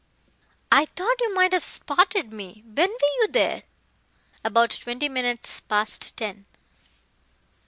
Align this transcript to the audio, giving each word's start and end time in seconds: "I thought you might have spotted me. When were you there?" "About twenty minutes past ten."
"I 0.71 0.85
thought 0.95 1.21
you 1.21 1.31
might 1.35 1.53
have 1.53 1.63
spotted 1.63 2.33
me. 2.33 2.63
When 2.65 2.89
were 2.89 3.07
you 3.19 3.27
there?" 3.29 3.61
"About 4.43 4.71
twenty 4.71 5.07
minutes 5.09 5.59
past 5.59 6.17
ten." 6.17 6.47